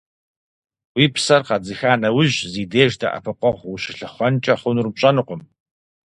Уи 0.95 1.05
псэр 1.13 1.41
къэдзыха 1.47 1.91
нэужь, 2.01 2.37
зи 2.53 2.63
деж 2.71 2.91
дэӀэпыкъуэгъу 2.99 3.69
ущылъыхъуэнкӀэ 3.75 4.53
хъунур 4.59 4.87
пщӀэнукъым. 4.93 5.41